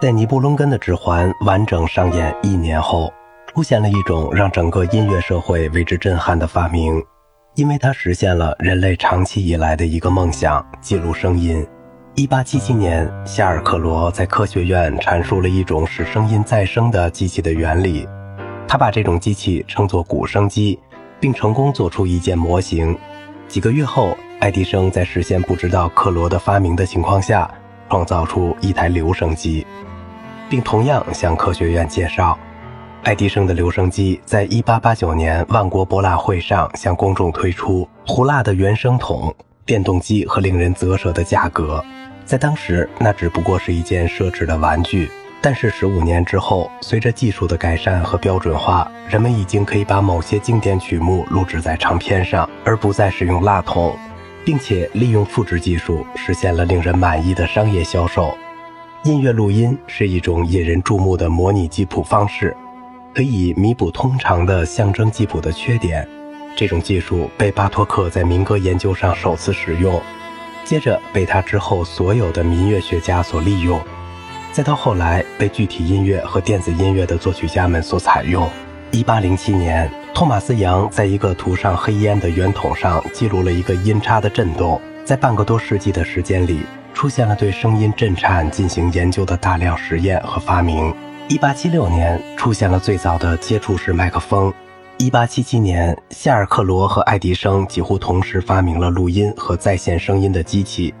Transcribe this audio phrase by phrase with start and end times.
[0.00, 3.12] 在《尼布隆根的指环》完整上演一年后，
[3.52, 7.04] 出现了一种让整个音乐社会为之震撼的发明，
[7.54, 11.66] 因为它实现了人类长期以来的一个梦想——记录声音。
[12.16, 18.08] 1877年，夏尔克罗在科学院阐述了一种使声音再生的机器的原理，
[18.66, 20.80] 他把这种机器称作鼓声机，
[21.20, 22.96] 并成功做出一件模型。
[23.48, 27.52] 几个月后，爱迪生在事先不知道克罗的发明的情况下，
[27.90, 29.66] 创造出一台留声机。
[30.48, 32.36] 并同样向科学院介绍，
[33.02, 39.34] 爱迪生的留声机在1889年万国博览会上向公众推出胡辣的原声筒、
[39.64, 41.84] 电动机和令人啧舌的价格。
[42.24, 45.10] 在当时，那只不过是一件奢侈的玩具。
[45.42, 53.96] 但是十五年之后，随着技术的改善和标准化，人们已经可以把某些经典曲目录制在唱片上，而不再使用蜡筒，
[54.44, 58.36] 并且利用复制技术实现了令人满意的商业销售。
[59.04, 62.56] 音乐录音是一种引人注目的模拟记谱方式，
[63.14, 66.06] 可以弥补通常的象征记谱的缺点。
[66.56, 70.00] 这种技术被巴托克在民歌研究上首次使用，
[70.64, 73.80] 接着被他之后所有的民乐学家所利用，
[74.52, 78.48] 再到后来被具体音乐和电子音乐的作曲家们所采用。
[78.90, 79.88] 一八零七年，
[80.20, 86.60] 托马斯·杨在一个涂上黑烟的圆筒上记录了一个音叉的震动，在半个多世纪的时间里。
[86.92, 90.94] 出现了对声音震颤进行研究的大量实验和发明。
[91.30, 94.52] 1876年出现了最早的接触式麦克风。
[94.98, 100.92] 1877年，夏尔克罗和爱迪生几乎同时发明了录音和再现声音的机器。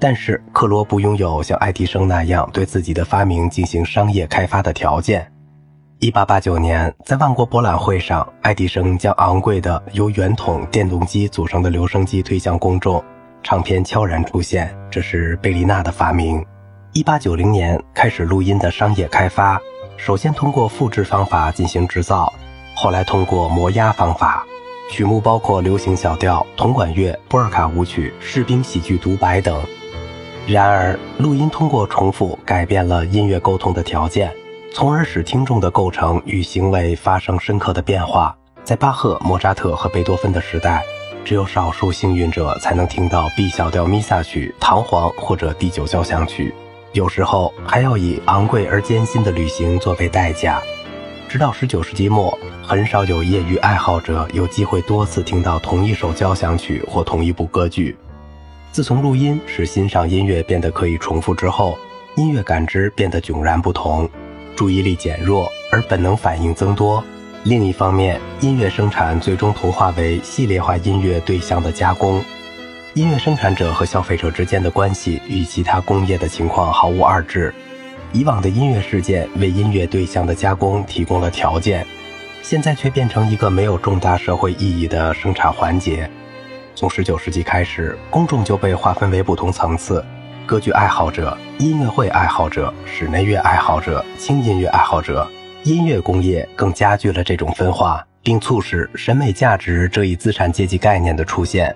[0.00, 5.30] 但是克罗不拥有像爱迪生那样对自己的发明进行商业开发的条件。
[6.04, 13.02] 1889年，在万国博览会上，爱迪生将昂贵的由圆筒电动机组成的留声机推向公众。
[13.42, 16.44] 唱片悄然出现，这是贝利纳的发明。
[16.92, 19.58] 一八九零年开始录音的商业开发，
[19.96, 22.30] 首先通过复制方法进行制造，
[22.76, 24.44] 后来通过模压方法。
[24.90, 29.58] 曲目包括流行小调、铜管乐、波尔卡舞曲、士兵喜剧独白等。
[30.46, 34.30] 然而，录音通过重复改变了音乐沟通的条件，
[34.74, 38.36] 从而使听众的构成与行为发生深刻的变化。
[38.64, 40.82] 在巴赫、莫扎特和贝多芬的时代。
[41.24, 46.52] 只有少数幸运者才能听到 B 小调弥撒曲、唐璜或者第九交响曲，
[46.92, 50.60] 有时候还要以昂贵而艰辛的旅行作为代价。
[51.28, 57.96] 直到19世纪末，很少有业余爱好者有机会多次听到同一首交响曲或同一部歌剧。
[58.72, 61.78] 自从录音使欣赏音乐变得可以重复之后，
[62.16, 64.10] 音乐感知变得迥然不同，
[64.54, 67.02] 注意力减弱，而本能反应增多。
[67.44, 72.24] 另一方面，音乐生产最终同化为系列化音乐对象的加工。
[72.94, 77.52] 音乐生产者和消费者之间的关系与其他工业的情况毫无二致。
[78.12, 81.84] 以往的音乐事件为音乐对象的加工提供了条件，
[82.42, 86.08] 现在却变成一个没有重大社会意义的生产环节。
[86.76, 90.04] 从19世纪开始，公众就被划分为不同层次：
[90.46, 95.26] 歌剧爱好者、音乐会爱好者、室内乐爱好者、轻音乐爱好者。
[95.62, 101.74] 音乐工业更加剧了这种分化，并促使审美价值这一资产阶级概念的出现。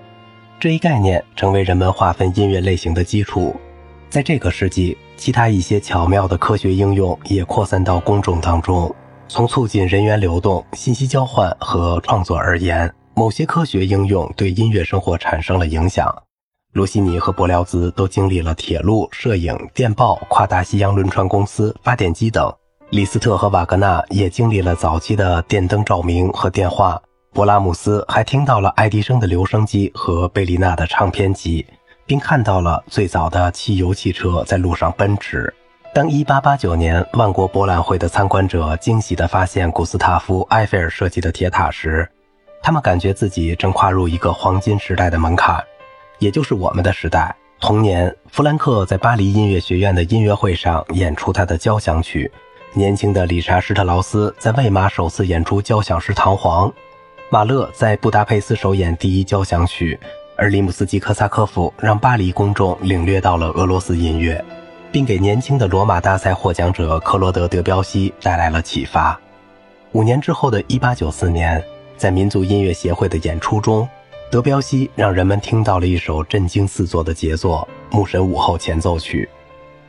[0.59, 3.59] 这一概念成为人们划分音乐类型的基础。
[4.07, 8.93] 在这个世纪，其他一些巧妙的科学应用也扩散到公众当中。
[9.27, 16.13] 从促进人员流动、信息交换和创作而言，某些科学应用对音乐生活产生了影响。
[16.71, 22.53] 罗西尼和柏辽兹都经历了铁路、摄影、电报、跨大西洋轮船公司、发电机等。
[22.91, 27.01] 李斯特和瓦格纳也经历了早期的电灯照明和电话。
[27.33, 31.65] 勃拉姆斯还听到了爱迪生的留声机和贝利纳的唱片机，
[32.05, 35.51] 并看到了最早的汽油汽车在路上奔驰。
[35.91, 42.07] 当1889年万国博览会的参观者惊喜地发现古斯塔夫·埃菲尔设计的铁塔时，
[42.61, 45.63] 他们感觉自己正跨入一个黄金时代的门槛，
[46.19, 47.35] 也就是我们的时代。
[47.59, 52.31] 同年，弗兰克在巴黎音乐学院的音乐会上演出他的交响曲。
[52.73, 56.69] 年轻的理查·施特劳斯在魏玛首次演出交响诗《唐璜》，
[57.29, 59.99] 马勒在布达佩斯首演第一交响曲，
[60.37, 64.43] 而里姆斯基科萨科夫让巴黎公众领略到了俄罗斯音乐，
[64.91, 69.19] 并给年轻的罗马大赛获奖者克罗德·德彪西带来了启发。
[69.93, 71.63] 五年之后的1894年，
[71.97, 73.89] 在民族音乐协会的演出中，
[74.31, 79.27] 德彪西让人们听到了一首震惊四座的杰作《牧神午后前奏曲》。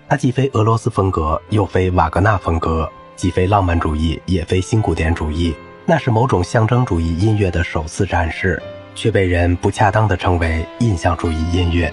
[0.08, 5.54] 它既非俄罗斯风格，又非瓦格纳风格，既非浪漫主义，也非新古典主义。
[5.84, 8.60] 那是某种象征主义音乐的首次展示，
[8.94, 11.92] 却被人不恰当地称为印象主义音乐。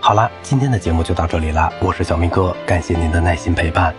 [0.00, 3.94] 好了，今天的节目就到这里了，我是小明哥，感谢您的耐心陪伴。